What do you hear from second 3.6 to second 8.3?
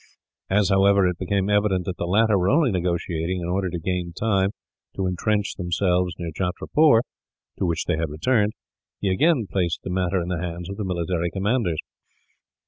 to gain time to intrench themselves near Jatrapur, to which they had